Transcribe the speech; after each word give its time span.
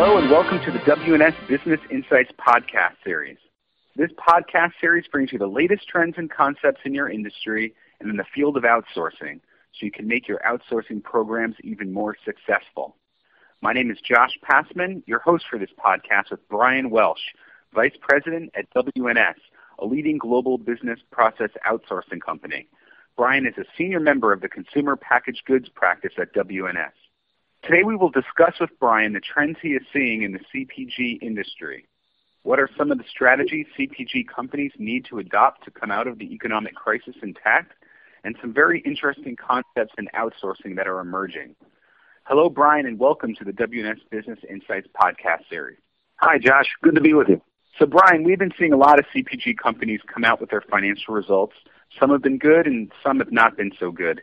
Hello 0.00 0.16
and 0.16 0.30
welcome 0.30 0.60
to 0.64 0.70
the 0.70 0.78
WNS 0.78 1.34
Business 1.48 1.80
Insights 1.90 2.30
podcast 2.38 2.94
series. 3.02 3.36
This 3.96 4.12
podcast 4.12 4.70
series 4.80 5.08
brings 5.08 5.32
you 5.32 5.40
the 5.40 5.48
latest 5.48 5.88
trends 5.88 6.14
and 6.16 6.30
concepts 6.30 6.82
in 6.84 6.94
your 6.94 7.10
industry 7.10 7.74
and 7.98 8.08
in 8.08 8.16
the 8.16 8.24
field 8.32 8.56
of 8.56 8.62
outsourcing 8.62 9.40
so 9.72 9.80
you 9.80 9.90
can 9.90 10.06
make 10.06 10.28
your 10.28 10.38
outsourcing 10.46 11.02
programs 11.02 11.56
even 11.64 11.92
more 11.92 12.16
successful. 12.24 12.94
My 13.60 13.72
name 13.72 13.90
is 13.90 13.98
Josh 14.00 14.38
Passman, 14.40 15.02
your 15.08 15.18
host 15.18 15.46
for 15.50 15.58
this 15.58 15.72
podcast 15.84 16.30
with 16.30 16.48
Brian 16.48 16.90
Welsh, 16.90 17.34
Vice 17.74 17.96
President 18.00 18.52
at 18.54 18.72
WNS, 18.74 19.34
a 19.80 19.84
leading 19.84 20.18
global 20.18 20.58
business 20.58 21.00
process 21.10 21.50
outsourcing 21.68 22.20
company. 22.24 22.68
Brian 23.16 23.48
is 23.48 23.58
a 23.58 23.64
senior 23.76 23.98
member 23.98 24.32
of 24.32 24.42
the 24.42 24.48
consumer 24.48 24.94
packaged 24.94 25.44
goods 25.44 25.68
practice 25.68 26.12
at 26.18 26.32
WNS. 26.34 26.92
Today 27.68 27.82
we 27.84 27.96
will 27.96 28.08
discuss 28.08 28.54
with 28.58 28.70
Brian 28.80 29.12
the 29.12 29.20
trends 29.20 29.58
he 29.60 29.72
is 29.72 29.82
seeing 29.92 30.22
in 30.22 30.32
the 30.32 30.38
CPG 30.38 31.20
industry. 31.20 31.86
What 32.42 32.58
are 32.58 32.70
some 32.78 32.90
of 32.90 32.96
the 32.96 33.04
strategies 33.10 33.66
CPG 33.78 34.26
companies 34.26 34.72
need 34.78 35.04
to 35.10 35.18
adopt 35.18 35.66
to 35.66 35.70
come 35.70 35.90
out 35.90 36.06
of 36.06 36.18
the 36.18 36.32
economic 36.32 36.74
crisis 36.74 37.14
intact? 37.22 37.72
And 38.24 38.36
some 38.40 38.54
very 38.54 38.80
interesting 38.86 39.36
concepts 39.36 39.92
in 39.98 40.08
outsourcing 40.14 40.76
that 40.76 40.88
are 40.88 41.00
emerging. 41.00 41.56
Hello, 42.24 42.48
Brian, 42.48 42.86
and 42.86 42.98
welcome 42.98 43.34
to 43.34 43.44
the 43.44 43.52
WNS 43.52 43.98
Business 44.10 44.38
Insights 44.48 44.88
podcast 44.98 45.46
series. 45.50 45.76
Hi, 46.20 46.38
Josh. 46.38 46.68
Good 46.82 46.94
to 46.94 47.02
be 47.02 47.12
with 47.12 47.28
you. 47.28 47.42
So, 47.78 47.84
Brian, 47.84 48.24
we've 48.24 48.38
been 48.38 48.54
seeing 48.58 48.72
a 48.72 48.78
lot 48.78 48.98
of 48.98 49.04
CPG 49.14 49.58
companies 49.58 50.00
come 50.06 50.24
out 50.24 50.40
with 50.40 50.48
their 50.48 50.62
financial 50.70 51.12
results. 51.12 51.56
Some 52.00 52.08
have 52.12 52.22
been 52.22 52.38
good 52.38 52.66
and 52.66 52.90
some 53.04 53.18
have 53.18 53.30
not 53.30 53.58
been 53.58 53.72
so 53.78 53.90
good. 53.90 54.22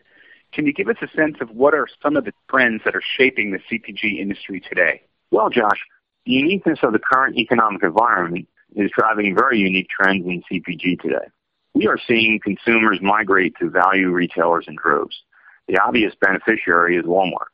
Can 0.55 0.65
you 0.65 0.71
give 0.71 0.87
us 0.87 0.95
a 1.01 1.07
sense 1.13 1.35
of 1.41 1.51
what 1.51 1.73
are 1.73 1.85
some 2.01 2.15
of 2.15 2.23
the 2.23 2.31
trends 2.49 2.81
that 2.85 2.95
are 2.95 3.03
shaping 3.17 3.51
the 3.51 3.59
CPG 3.59 4.19
industry 4.19 4.61
today? 4.61 5.01
Well, 5.29 5.49
Josh, 5.49 5.81
the 6.25 6.31
uniqueness 6.31 6.79
of 6.81 6.93
the 6.93 6.99
current 6.99 7.37
economic 7.37 7.83
environment 7.83 8.47
is 8.73 8.89
driving 8.97 9.35
very 9.35 9.59
unique 9.59 9.89
trends 9.89 10.25
in 10.25 10.41
CPG 10.49 11.01
today. 11.01 11.25
We 11.73 11.87
are 11.87 11.99
seeing 12.07 12.39
consumers 12.41 12.99
migrate 13.01 13.55
to 13.59 13.69
value 13.69 14.11
retailers 14.11 14.63
in 14.69 14.77
droves. 14.81 15.23
The 15.67 15.77
obvious 15.77 16.13
beneficiary 16.21 16.95
is 16.95 17.03
Walmart. 17.03 17.51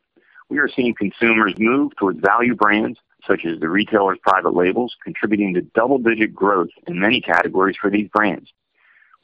We 0.49 0.59
are 0.59 0.69
seeing 0.69 0.93
consumers 0.93 1.55
move 1.57 1.93
towards 1.97 2.19
value 2.19 2.53
brands 2.53 2.99
such 3.25 3.45
as 3.45 3.59
the 3.59 3.69
retailer's 3.69 4.19
private 4.21 4.53
labels, 4.53 4.95
contributing 5.03 5.55
to 5.55 5.61
double-digit 5.61 6.35
growth 6.35 6.69
in 6.85 6.99
many 6.99 7.19
categories 7.19 7.77
for 7.81 7.89
these 7.89 8.09
brands. 8.09 8.51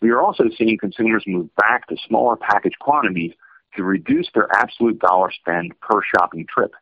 We 0.02 0.09
are 0.09 0.22
also 0.22 0.45
seeing 0.58 0.80
consumers 0.80 1.23
move 1.28 1.55
back 1.58 1.88
to 1.88 1.98
smaller 2.08 2.38
package 2.38 2.75
quantities 2.80 3.33
to 3.76 3.84
reduce 3.84 4.28
their 4.34 4.48
absolute 4.56 5.00
dollar 5.00 5.32
spend 5.32 5.80
per 5.82 6.02
shopping 6.16 6.46
trip. 6.48 6.73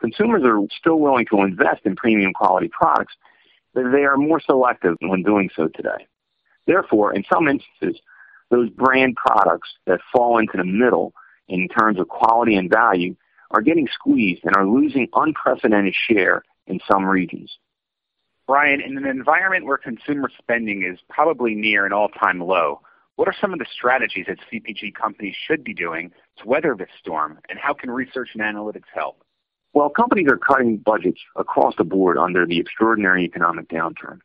Consumers 0.00 0.42
are 0.44 0.58
still 0.76 0.98
willing 0.98 1.26
to 1.30 1.42
invest 1.42 1.82
in 1.84 1.96
premium 1.96 2.32
quality 2.32 2.68
products, 2.68 3.14
but 3.74 3.90
they 3.92 4.04
are 4.04 4.16
more 4.16 4.40
selective 4.40 4.96
when 5.00 5.22
doing 5.22 5.48
so 5.54 5.68
today. 5.68 6.06
Therefore, 6.66 7.14
in 7.14 7.24
some 7.32 7.48
instances, 7.48 8.00
those 8.50 8.68
brand 8.70 9.16
products 9.16 9.68
that 9.86 10.00
fall 10.12 10.38
into 10.38 10.56
the 10.56 10.64
middle 10.64 11.12
in 11.48 11.68
terms 11.68 11.98
of 11.98 12.08
quality 12.08 12.56
and 12.56 12.70
value 12.70 13.16
are 13.50 13.62
getting 13.62 13.88
squeezed 13.92 14.42
and 14.44 14.56
are 14.56 14.66
losing 14.66 15.08
unprecedented 15.14 15.94
share 15.94 16.42
in 16.66 16.80
some 16.90 17.04
regions. 17.04 17.58
Brian, 18.46 18.80
in 18.80 18.96
an 18.98 19.06
environment 19.06 19.66
where 19.66 19.78
consumer 19.78 20.30
spending 20.38 20.82
is 20.82 20.98
probably 21.08 21.54
near 21.54 21.86
an 21.86 21.92
all-time 21.92 22.40
low, 22.40 22.80
what 23.22 23.28
are 23.28 23.40
some 23.40 23.52
of 23.52 23.60
the 23.60 23.66
strategies 23.72 24.26
that 24.26 24.38
CPG 24.52 24.96
companies 24.96 25.36
should 25.46 25.62
be 25.62 25.72
doing 25.72 26.10
to 26.38 26.44
weather 26.44 26.74
this 26.76 26.88
storm, 26.98 27.38
and 27.48 27.56
how 27.56 27.72
can 27.72 27.88
research 27.88 28.30
and 28.34 28.42
analytics 28.42 28.90
help? 28.92 29.22
Well, 29.74 29.90
companies 29.90 30.26
are 30.28 30.36
cutting 30.36 30.78
budgets 30.78 31.20
across 31.36 31.76
the 31.78 31.84
board 31.84 32.18
under 32.18 32.44
the 32.44 32.58
extraordinary 32.58 33.22
economic 33.22 33.68
downturn. 33.68 34.18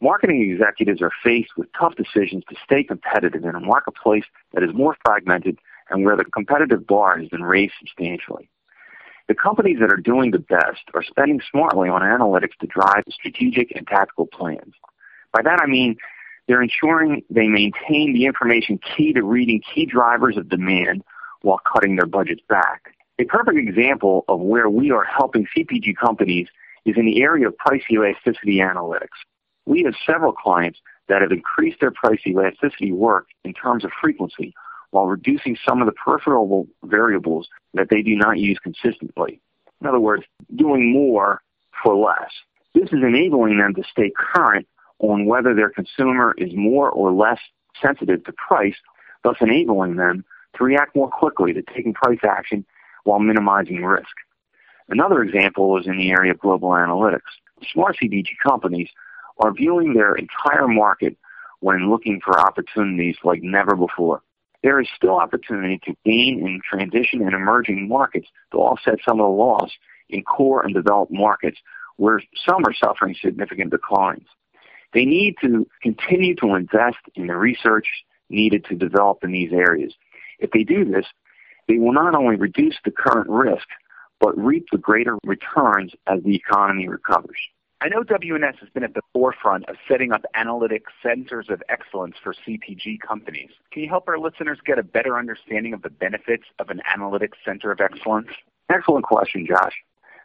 Marketing 0.00 0.52
executives 0.52 1.02
are 1.02 1.10
faced 1.24 1.56
with 1.56 1.66
tough 1.76 1.96
decisions 1.96 2.44
to 2.48 2.54
stay 2.62 2.84
competitive 2.84 3.42
in 3.42 3.56
a 3.56 3.60
marketplace 3.60 4.26
that 4.54 4.62
is 4.62 4.70
more 4.72 4.96
fragmented 5.04 5.58
and 5.90 6.04
where 6.04 6.16
the 6.16 6.24
competitive 6.24 6.86
bar 6.86 7.18
has 7.18 7.28
been 7.30 7.42
raised 7.42 7.74
substantially. 7.80 8.48
The 9.26 9.34
companies 9.34 9.78
that 9.80 9.92
are 9.92 9.96
doing 9.96 10.30
the 10.30 10.38
best 10.38 10.84
are 10.94 11.02
spending 11.02 11.40
smartly 11.50 11.88
on 11.88 12.02
analytics 12.02 12.56
to 12.60 12.68
drive 12.68 13.02
strategic 13.10 13.74
and 13.74 13.84
tactical 13.84 14.28
plans. 14.28 14.74
By 15.32 15.42
that 15.42 15.58
I 15.60 15.66
mean 15.66 15.96
they're 16.48 16.62
ensuring 16.62 17.22
they 17.30 17.46
maintain 17.46 18.14
the 18.14 18.24
information 18.24 18.80
key 18.96 19.12
to 19.12 19.22
reading 19.22 19.62
key 19.72 19.86
drivers 19.86 20.36
of 20.36 20.48
demand 20.48 21.04
while 21.42 21.60
cutting 21.72 21.94
their 21.94 22.06
budgets 22.06 22.40
back. 22.48 22.94
A 23.20 23.24
perfect 23.24 23.58
example 23.58 24.24
of 24.28 24.40
where 24.40 24.70
we 24.70 24.90
are 24.90 25.04
helping 25.04 25.46
CPG 25.56 25.96
companies 25.96 26.48
is 26.84 26.96
in 26.96 27.04
the 27.04 27.22
area 27.22 27.46
of 27.46 27.56
price 27.58 27.82
elasticity 27.90 28.56
analytics. 28.56 29.18
We 29.66 29.82
have 29.82 29.94
several 30.06 30.32
clients 30.32 30.80
that 31.08 31.20
have 31.20 31.32
increased 31.32 31.80
their 31.80 31.90
price 31.90 32.20
elasticity 32.26 32.92
work 32.92 33.26
in 33.44 33.52
terms 33.52 33.84
of 33.84 33.90
frequency 34.00 34.54
while 34.90 35.06
reducing 35.06 35.56
some 35.66 35.82
of 35.82 35.86
the 35.86 35.92
peripheral 35.92 36.66
variables 36.84 37.48
that 37.74 37.90
they 37.90 38.00
do 38.00 38.16
not 38.16 38.38
use 38.38 38.58
consistently. 38.62 39.40
In 39.82 39.86
other 39.86 40.00
words, 40.00 40.24
doing 40.56 40.92
more 40.92 41.42
for 41.82 41.94
less. 41.94 42.30
This 42.74 42.84
is 42.84 43.02
enabling 43.02 43.58
them 43.58 43.74
to 43.74 43.82
stay 43.90 44.10
current 44.16 44.66
on 45.00 45.26
whether 45.26 45.54
their 45.54 45.70
consumer 45.70 46.34
is 46.38 46.50
more 46.54 46.90
or 46.90 47.12
less 47.12 47.38
sensitive 47.80 48.24
to 48.24 48.32
price, 48.32 48.76
thus 49.22 49.36
enabling 49.40 49.96
them 49.96 50.24
to 50.56 50.64
react 50.64 50.96
more 50.96 51.08
quickly 51.08 51.52
to 51.52 51.62
taking 51.62 51.94
price 51.94 52.20
action 52.28 52.64
while 53.04 53.18
minimizing 53.18 53.84
risk. 53.84 54.08
Another 54.88 55.22
example 55.22 55.78
is 55.78 55.86
in 55.86 55.98
the 55.98 56.10
area 56.10 56.32
of 56.32 56.38
global 56.38 56.70
analytics. 56.70 57.20
Smart 57.72 57.96
CPG 58.02 58.28
companies 58.42 58.88
are 59.38 59.52
viewing 59.52 59.94
their 59.94 60.14
entire 60.14 60.66
market 60.66 61.16
when 61.60 61.90
looking 61.90 62.20
for 62.24 62.38
opportunities 62.40 63.16
like 63.22 63.42
never 63.42 63.76
before. 63.76 64.22
There 64.62 64.80
is 64.80 64.88
still 64.96 65.18
opportunity 65.18 65.80
to 65.84 65.94
gain 66.04 66.40
in 66.46 66.60
transition 66.68 67.22
and 67.22 67.34
emerging 67.34 67.88
markets 67.88 68.28
to 68.52 68.58
offset 68.58 68.98
some 69.04 69.20
of 69.20 69.26
the 69.26 69.36
loss 69.36 69.70
in 70.08 70.22
core 70.24 70.64
and 70.64 70.74
developed 70.74 71.12
markets 71.12 71.58
where 71.96 72.20
some 72.48 72.64
are 72.64 72.74
suffering 72.74 73.14
significant 73.20 73.70
declines. 73.70 74.26
They 74.92 75.04
need 75.04 75.36
to 75.42 75.66
continue 75.82 76.34
to 76.36 76.54
invest 76.54 76.98
in 77.14 77.26
the 77.26 77.36
research 77.36 77.86
needed 78.30 78.64
to 78.66 78.74
develop 78.74 79.24
in 79.24 79.32
these 79.32 79.52
areas. 79.52 79.94
If 80.38 80.50
they 80.50 80.64
do 80.64 80.84
this, 80.84 81.06
they 81.66 81.76
will 81.76 81.92
not 81.92 82.14
only 82.14 82.36
reduce 82.36 82.76
the 82.84 82.90
current 82.90 83.28
risk, 83.28 83.66
but 84.20 84.36
reap 84.38 84.66
the 84.72 84.78
greater 84.78 85.18
returns 85.24 85.92
as 86.06 86.22
the 86.22 86.34
economy 86.34 86.88
recovers. 86.88 87.38
I 87.80 87.88
know 87.88 88.02
WNS 88.02 88.58
has 88.58 88.68
been 88.70 88.82
at 88.82 88.94
the 88.94 89.02
forefront 89.12 89.68
of 89.68 89.76
setting 89.86 90.10
up 90.10 90.24
analytic 90.34 90.86
centers 91.00 91.46
of 91.48 91.62
excellence 91.68 92.16
for 92.20 92.34
CPG 92.34 92.98
companies. 93.00 93.50
Can 93.70 93.82
you 93.82 93.88
help 93.88 94.08
our 94.08 94.18
listeners 94.18 94.58
get 94.64 94.80
a 94.80 94.82
better 94.82 95.16
understanding 95.16 95.74
of 95.74 95.82
the 95.82 95.90
benefits 95.90 96.44
of 96.58 96.70
an 96.70 96.80
analytics 96.92 97.36
center 97.44 97.70
of 97.70 97.80
excellence? 97.80 98.28
Excellent 98.68 99.04
question, 99.04 99.46
Josh. 99.46 99.74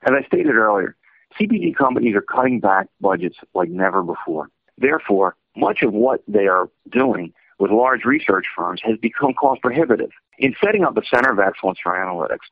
As 0.01 0.13
I 0.17 0.25
stated 0.25 0.55
earlier, 0.55 0.95
CPG 1.39 1.75
companies 1.75 2.15
are 2.15 2.21
cutting 2.21 2.59
back 2.59 2.87
budgets 3.01 3.37
like 3.53 3.69
never 3.69 4.03
before. 4.03 4.49
Therefore, 4.77 5.35
much 5.55 5.81
of 5.81 5.93
what 5.93 6.21
they 6.27 6.47
are 6.47 6.69
doing 6.89 7.33
with 7.59 7.71
large 7.71 8.05
research 8.05 8.45
firms 8.55 8.81
has 8.83 8.97
become 8.97 9.33
cost 9.33 9.61
prohibitive. 9.61 10.09
In 10.39 10.55
setting 10.63 10.83
up 10.83 10.97
a 10.97 11.05
center 11.05 11.31
of 11.31 11.39
excellence 11.39 11.79
for 11.81 11.93
analytics, 11.93 12.49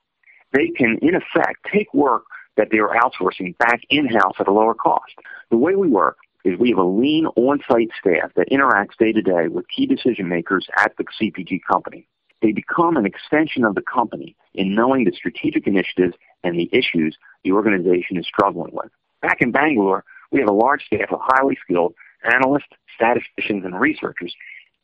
they 0.54 0.70
can, 0.70 0.98
in 1.02 1.16
effect, 1.16 1.66
take 1.72 1.94
work 1.94 2.24
that 2.58 2.70
they 2.72 2.78
are 2.78 2.96
outsourcing 2.96 3.58
back 3.58 3.82
in-house 3.90 4.36
at 4.40 4.48
a 4.48 4.54
lower 4.54 4.74
cost. 4.74 5.14
The 5.50 5.58
way 5.58 5.76
we 5.76 5.88
work 5.88 6.18
is 6.44 6.60
we 6.60 6.70
have 6.70 6.78
a 6.78 6.84
lean 6.84 7.28
on-site 7.36 7.92
staff 8.00 8.32
that 8.36 8.50
interacts 8.50 8.98
day 8.98 9.12
to 9.12 9.22
day 9.22 9.48
with 9.48 9.68
key 9.70 9.86
decision 9.86 10.28
makers 10.28 10.68
at 10.78 10.94
the 10.98 11.04
CPG 11.04 11.62
company. 11.70 12.08
They 12.42 12.52
become 12.52 12.98
an 12.98 13.06
extension 13.06 13.64
of 13.64 13.76
the 13.76 13.82
company 13.82 14.36
in 14.54 14.74
knowing 14.76 15.04
the 15.06 15.14
strategic 15.14 15.68
initiatives 15.68 16.16
and 16.44 16.58
the 16.58 16.70
issues 16.72 17.18
the 17.44 17.52
organization 17.52 18.18
is 18.18 18.26
struggling 18.26 18.74
with. 18.74 18.92
Back 19.22 19.42
in 19.42 19.52
Bangalore, 19.52 20.04
we 20.32 20.40
have 20.40 20.50
a 20.50 20.54
large 20.54 20.86
staff 20.86 21.12
of 21.12 21.20
highly 21.22 21.58
skilled 21.64 21.94
analysts, 22.24 22.74
statisticians, 22.96 23.66
and 23.66 23.80
researchers 23.80 24.36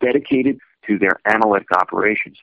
dedicated 0.01 0.59
to 0.85 0.97
their 0.97 1.19
analytic 1.25 1.71
operations. 1.71 2.37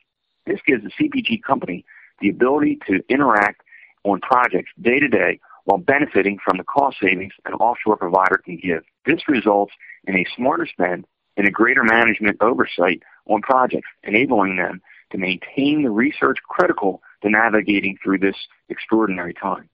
This 0.45 0.59
gives 0.65 0.83
the 0.83 0.91
CPG 0.91 1.41
company 1.43 1.85
the 2.21 2.29
ability 2.29 2.79
to 2.87 3.01
interact 3.09 3.61
on 4.03 4.19
projects 4.21 4.71
day 4.81 4.99
to 4.99 5.07
day 5.07 5.39
while 5.65 5.79
benefiting 5.79 6.37
from 6.43 6.57
the 6.57 6.63
cost 6.63 6.97
savings 7.01 7.33
an 7.45 7.53
offshore 7.53 7.97
provider 7.97 8.37
can 8.37 8.57
give. 8.57 8.83
This 9.05 9.27
results 9.27 9.73
in 10.05 10.15
a 10.15 10.25
smarter 10.35 10.67
spend 10.67 11.05
and 11.37 11.47
a 11.47 11.51
greater 11.51 11.83
management 11.83 12.37
oversight 12.41 13.01
on 13.25 13.41
projects, 13.41 13.89
enabling 14.03 14.57
them 14.57 14.81
to 15.11 15.17
maintain 15.17 15.83
the 15.83 15.91
research 15.91 16.37
critical 16.47 17.01
to 17.21 17.29
navigating 17.29 17.97
through 18.03 18.19
this 18.19 18.35
extraordinary 18.69 19.33
time. 19.33 19.69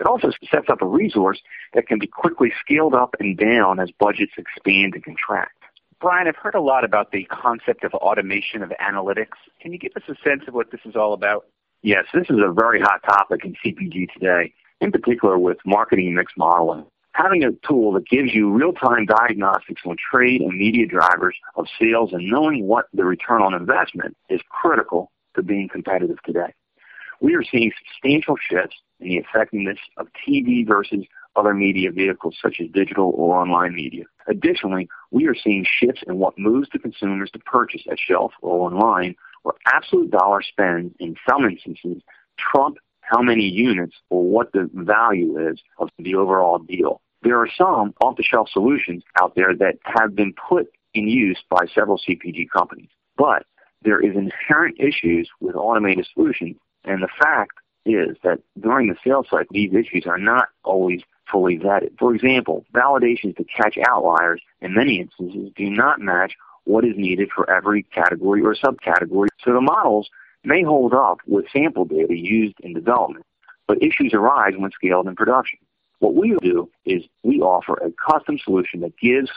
It 0.00 0.06
also 0.06 0.30
sets 0.50 0.66
up 0.68 0.82
a 0.82 0.86
resource 0.86 1.40
that 1.74 1.86
can 1.86 1.98
be 1.98 2.06
quickly 2.06 2.52
scaled 2.60 2.94
up 2.94 3.14
and 3.20 3.36
down 3.36 3.78
as 3.78 3.90
budgets 3.98 4.32
expand 4.36 4.94
and 4.94 5.04
contract. 5.04 5.52
Brian, 6.00 6.26
I've 6.26 6.36
heard 6.36 6.56
a 6.56 6.60
lot 6.60 6.84
about 6.84 7.12
the 7.12 7.24
concept 7.24 7.84
of 7.84 7.94
automation 7.94 8.62
of 8.62 8.72
analytics. 8.80 9.38
Can 9.60 9.72
you 9.72 9.78
give 9.78 9.92
us 9.94 10.02
a 10.08 10.16
sense 10.28 10.42
of 10.48 10.54
what 10.54 10.72
this 10.72 10.80
is 10.84 10.96
all 10.96 11.12
about? 11.12 11.46
Yes, 11.82 12.06
this 12.12 12.28
is 12.28 12.38
a 12.44 12.52
very 12.52 12.80
hot 12.80 13.02
topic 13.04 13.44
in 13.44 13.54
CPG 13.64 14.12
today. 14.12 14.52
in 14.80 14.90
particular 14.90 15.38
with 15.38 15.58
marketing 15.64 16.14
mix 16.14 16.32
modeling. 16.36 16.84
Having 17.14 17.44
a 17.44 17.50
tool 17.66 17.92
that 17.92 18.08
gives 18.08 18.34
you 18.34 18.50
real-time 18.50 19.04
diagnostics 19.04 19.82
on 19.84 19.96
trade 19.96 20.40
and 20.40 20.58
media 20.58 20.86
drivers 20.86 21.36
of 21.56 21.66
sales 21.78 22.10
and 22.12 22.26
knowing 22.26 22.66
what 22.66 22.86
the 22.94 23.04
return 23.04 23.42
on 23.42 23.52
investment 23.52 24.16
is 24.30 24.40
critical 24.48 25.12
to 25.34 25.42
being 25.42 25.68
competitive 25.68 26.22
today. 26.24 26.54
We 27.20 27.34
are 27.34 27.44
seeing 27.44 27.70
substantial 27.78 28.36
shifts 28.36 28.76
in 28.98 29.08
the 29.08 29.16
effectiveness 29.16 29.78
of 29.98 30.08
TV 30.26 30.66
versus 30.66 31.04
other 31.36 31.54
media 31.54 31.90
vehicles 31.90 32.36
such 32.40 32.56
as 32.60 32.68
digital 32.72 33.12
or 33.14 33.36
online 33.40 33.74
media. 33.74 34.04
Additionally, 34.26 34.88
we 35.10 35.26
are 35.26 35.34
seeing 35.34 35.66
shifts 35.68 36.02
in 36.06 36.18
what 36.18 36.38
moves 36.38 36.68
the 36.72 36.78
consumers 36.78 37.30
to 37.32 37.38
purchase 37.40 37.82
at 37.90 37.98
shelf 37.98 38.32
or 38.40 38.70
online, 38.70 39.14
where 39.42 39.54
absolute 39.66 40.10
dollar 40.10 40.42
spend 40.42 40.94
in 40.98 41.14
some 41.28 41.44
instances 41.44 42.02
trump 42.38 42.78
how 43.12 43.22
many 43.22 43.42
units 43.42 43.96
or 44.10 44.24
what 44.24 44.52
the 44.52 44.68
value 44.72 45.38
is 45.48 45.60
of 45.78 45.88
the 45.98 46.14
overall 46.14 46.58
deal. 46.58 47.00
There 47.22 47.38
are 47.38 47.48
some 47.56 47.94
off-the-shelf 48.00 48.48
solutions 48.52 49.04
out 49.20 49.34
there 49.36 49.54
that 49.56 49.76
have 49.84 50.16
been 50.16 50.34
put 50.48 50.68
in 50.94 51.08
use 51.08 51.38
by 51.48 51.66
several 51.74 51.98
CPG 51.98 52.48
companies, 52.50 52.88
but 53.16 53.44
there 53.82 54.00
is 54.00 54.16
inherent 54.16 54.78
issues 54.80 55.28
with 55.40 55.54
automated 55.54 56.06
solutions, 56.12 56.56
and 56.84 57.02
the 57.02 57.08
fact 57.20 57.52
is 57.84 58.16
that 58.22 58.38
during 58.60 58.88
the 58.88 58.96
sales 59.04 59.26
cycle, 59.28 59.46
these 59.50 59.72
issues 59.74 60.06
are 60.06 60.18
not 60.18 60.48
always 60.64 61.02
fully 61.30 61.58
vetted. 61.58 61.98
For 61.98 62.14
example, 62.14 62.64
validations 62.72 63.36
to 63.36 63.44
catch 63.44 63.76
outliers 63.88 64.40
in 64.60 64.74
many 64.74 65.00
instances 65.00 65.50
do 65.56 65.70
not 65.70 66.00
match 66.00 66.34
what 66.64 66.84
is 66.84 66.94
needed 66.96 67.30
for 67.34 67.50
every 67.50 67.82
category 67.84 68.42
or 68.42 68.54
subcategory. 68.54 69.28
So 69.44 69.52
the 69.52 69.60
models 69.60 70.08
may 70.44 70.62
hold 70.62 70.94
up 70.94 71.18
with 71.26 71.46
sample 71.52 71.84
data 71.84 72.16
used 72.16 72.58
in 72.60 72.74
development, 72.74 73.24
but 73.66 73.82
issues 73.82 74.12
arise 74.12 74.54
when 74.56 74.70
scaled 74.72 75.06
in 75.06 75.16
production. 75.16 75.58
What 76.00 76.14
we 76.14 76.36
do 76.42 76.68
is 76.84 77.04
we 77.22 77.40
offer 77.40 77.74
a 77.74 77.92
custom 78.10 78.38
solution 78.42 78.80
that 78.80 78.98
gives 78.98 79.30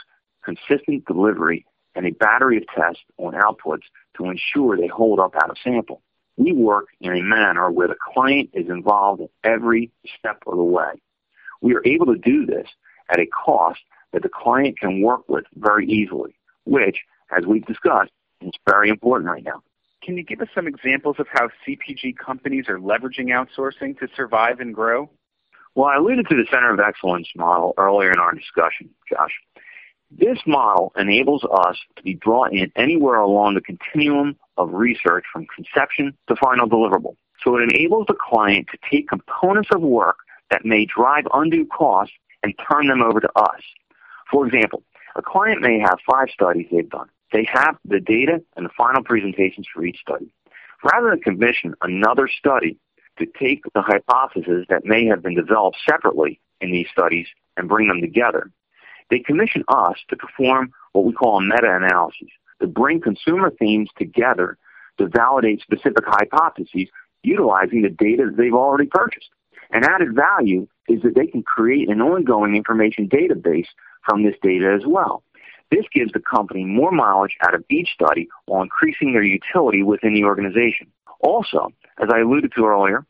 consistent 0.44 1.04
delivery 1.06 1.64
and 1.94 2.06
a 2.06 2.10
battery 2.10 2.56
of 2.58 2.64
tests 2.74 3.02
on 3.18 3.34
outputs 3.34 3.84
to 4.16 4.26
ensure 4.26 4.76
they 4.76 4.88
hold 4.88 5.20
up 5.20 5.34
out 5.36 5.50
of 5.50 5.56
sample. 5.62 6.02
We 6.36 6.52
work 6.52 6.86
in 7.00 7.12
a 7.12 7.22
manner 7.22 7.70
where 7.70 7.88
the 7.88 7.96
client 8.12 8.50
is 8.52 8.68
involved 8.68 9.22
in 9.22 9.28
every 9.42 9.90
step 10.18 10.42
of 10.46 10.56
the 10.56 10.62
way. 10.62 10.92
We 11.62 11.74
are 11.74 11.86
able 11.86 12.06
to 12.06 12.18
do 12.18 12.44
this 12.44 12.68
at 13.08 13.18
a 13.18 13.26
cost 13.26 13.80
that 14.12 14.22
the 14.22 14.28
client 14.28 14.78
can 14.78 15.00
work 15.02 15.28
with 15.28 15.44
very 15.54 15.86
easily, 15.86 16.34
which, 16.64 16.98
as 17.36 17.46
we've 17.46 17.64
discussed, 17.64 18.10
is 18.40 18.52
very 18.68 18.90
important 18.90 19.30
right 19.30 19.44
now. 19.44 19.62
Can 20.02 20.16
you 20.16 20.22
give 20.22 20.40
us 20.40 20.48
some 20.54 20.66
examples 20.66 21.16
of 21.18 21.26
how 21.30 21.48
CPG 21.66 22.16
companies 22.16 22.66
are 22.68 22.78
leveraging 22.78 23.28
outsourcing 23.28 23.98
to 23.98 24.08
survive 24.14 24.60
and 24.60 24.74
grow? 24.74 25.10
Well, 25.74 25.86
I 25.86 25.96
alluded 25.96 26.28
to 26.28 26.36
the 26.36 26.46
Center 26.50 26.72
of 26.72 26.80
Excellence 26.80 27.28
model 27.36 27.74
earlier 27.76 28.10
in 28.10 28.18
our 28.18 28.32
discussion, 28.32 28.90
Josh. 29.10 29.32
This 30.10 30.38
model 30.46 30.92
enables 30.96 31.44
us 31.44 31.76
to 31.96 32.02
be 32.02 32.14
brought 32.14 32.52
in 32.52 32.70
anywhere 32.76 33.16
along 33.16 33.54
the 33.54 33.60
continuum 33.60 34.36
of 34.56 34.72
research 34.72 35.24
from 35.32 35.46
conception 35.54 36.16
to 36.28 36.36
final 36.36 36.68
deliverable. 36.68 37.16
So 37.42 37.56
it 37.56 37.62
enables 37.62 38.06
the 38.06 38.14
client 38.14 38.68
to 38.72 38.78
take 38.90 39.08
components 39.08 39.70
of 39.74 39.82
work 39.82 40.16
that 40.50 40.64
may 40.64 40.86
drive 40.86 41.24
undue 41.34 41.66
costs 41.66 42.14
and 42.42 42.54
turn 42.70 42.86
them 42.86 43.02
over 43.02 43.20
to 43.20 43.28
us. 43.36 43.60
For 44.30 44.46
example, 44.46 44.82
a 45.16 45.22
client 45.22 45.60
may 45.60 45.78
have 45.80 45.98
five 46.10 46.28
studies 46.32 46.66
they've 46.70 46.88
done. 46.88 47.08
They 47.32 47.44
have 47.52 47.76
the 47.84 48.00
data 48.00 48.42
and 48.56 48.66
the 48.66 48.70
final 48.76 49.02
presentations 49.02 49.66
for 49.72 49.84
each 49.84 49.98
study. 50.00 50.32
Rather 50.84 51.10
than 51.10 51.20
commission 51.20 51.74
another 51.82 52.28
study 52.28 52.78
to 53.18 53.26
take 53.38 53.64
the 53.74 53.82
hypotheses 53.82 54.66
that 54.68 54.84
may 54.84 55.06
have 55.06 55.22
been 55.22 55.34
developed 55.34 55.78
separately 55.88 56.40
in 56.60 56.70
these 56.70 56.86
studies 56.92 57.26
and 57.56 57.68
bring 57.68 57.88
them 57.88 58.00
together, 58.00 58.50
they 59.10 59.18
commission 59.18 59.64
us 59.68 59.96
to 60.08 60.16
perform 60.16 60.72
what 60.92 61.04
we 61.04 61.12
call 61.12 61.38
a 61.38 61.42
meta-analysis, 61.42 62.28
to 62.60 62.66
bring 62.66 63.00
consumer 63.00 63.50
themes 63.50 63.88
together 63.96 64.58
to 64.98 65.08
validate 65.08 65.60
specific 65.60 66.04
hypotheses 66.06 66.88
utilizing 67.22 67.82
the 67.82 67.90
data 67.90 68.26
that 68.26 68.36
they've 68.36 68.54
already 68.54 68.86
purchased. 68.86 69.28
And 69.70 69.84
added 69.84 70.14
value 70.14 70.68
is 70.88 71.02
that 71.02 71.14
they 71.14 71.26
can 71.26 71.42
create 71.42 71.88
an 71.88 72.00
ongoing 72.00 72.54
information 72.54 73.08
database 73.08 73.66
from 74.04 74.22
this 74.22 74.36
data 74.42 74.72
as 74.72 74.86
well. 74.86 75.22
This 75.70 75.84
gives 75.92 76.12
the 76.12 76.20
company 76.20 76.64
more 76.64 76.92
mileage 76.92 77.36
out 77.42 77.54
of 77.54 77.64
each 77.70 77.88
study 77.92 78.28
while 78.46 78.62
increasing 78.62 79.12
their 79.12 79.22
utility 79.22 79.82
within 79.82 80.14
the 80.14 80.24
organization. 80.24 80.86
Also, 81.20 81.68
as 82.00 82.08
I 82.12 82.20
alluded 82.20 82.52
to 82.56 82.66
earlier, 82.66 83.04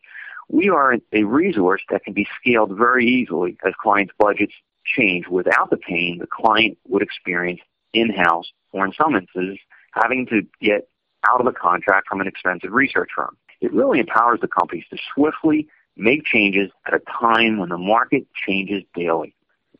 we 0.48 0.68
are 0.68 0.94
a 1.12 1.24
resource 1.24 1.82
that 1.90 2.04
can 2.04 2.12
be 2.14 2.26
scaled 2.40 2.76
very 2.76 3.06
easily 3.06 3.56
as 3.66 3.74
clients' 3.80 4.14
budgets 4.18 4.54
change 4.84 5.26
without 5.28 5.70
the 5.70 5.76
pain 5.76 6.18
the 6.18 6.26
client 6.26 6.78
would 6.86 7.02
experience 7.02 7.60
in-house 7.92 8.52
or 8.72 8.84
in 8.84 8.92
some 8.92 9.16
instances 9.16 9.58
having 9.92 10.26
to 10.26 10.42
get 10.60 10.88
out 11.28 11.40
of 11.40 11.46
a 11.46 11.52
contract 11.52 12.06
from 12.08 12.20
an 12.20 12.26
expensive 12.26 12.72
research 12.72 13.10
firm. 13.14 13.36
It 13.60 13.72
really 13.72 13.98
empowers 13.98 14.40
the 14.40 14.48
companies 14.48 14.84
to 14.90 14.98
swiftly 15.14 15.66
make 15.96 16.24
changes 16.24 16.70
at 16.86 16.94
a 16.94 17.00
time 17.20 17.58
when 17.58 17.70
the 17.70 17.78
market 17.78 18.26
changes 18.46 18.84
daily. 18.94 19.34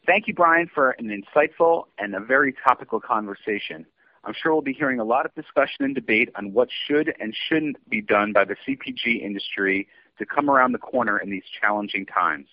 Thank 0.07 0.29
you, 0.29 0.35
Brian, 0.35 0.71
for 0.73 0.91
an 0.93 1.09
insightful 1.09 1.87
and 1.99 2.15
a 2.15 2.21
very 2.21 2.55
topical 2.65 3.01
conversation. 3.01 3.85
I'm 4.23 4.35
sure 4.41 4.53
we'll 4.53 4.63
be 4.63 4.73
hearing 4.73 5.01
a 5.01 5.05
lot 5.05 5.27
of 5.27 5.35
discussion 5.35 5.85
and 5.85 5.97
debate 5.97 6.31
on 6.37 6.53
what 6.53 6.69
should 6.87 7.13
and 7.19 7.35
shouldn't 7.49 7.77
be 7.91 8.01
done 8.01 8.33
by 8.33 8.45
the 8.45 8.55
CPG 8.67 9.21
industry 9.21 9.89
to 10.19 10.27
come 10.27 10.49
around 10.49 10.73
the 10.73 10.79
corner 10.79 11.19
in 11.19 11.31
these 11.31 11.43
challenging 11.61 12.07
times. 12.07 12.47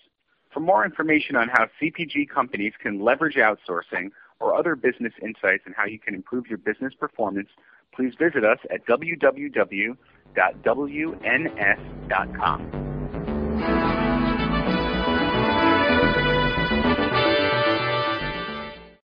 For 0.52 0.58
more 0.60 0.84
information 0.84 1.36
on 1.36 1.48
how 1.48 1.66
CPG 1.80 2.28
companies 2.28 2.72
can 2.80 3.00
leverage 3.00 3.36
outsourcing 3.36 4.10
or 4.40 4.56
other 4.56 4.74
business 4.74 5.12
insights 5.22 5.62
and 5.64 5.74
how 5.76 5.84
you 5.84 6.00
can 6.00 6.14
improve 6.14 6.48
your 6.48 6.58
business 6.58 6.92
performance, 6.94 7.48
please 7.94 8.14
visit 8.18 8.44
us 8.44 8.58
at 8.70 8.84
www.wns.com. 8.86 9.94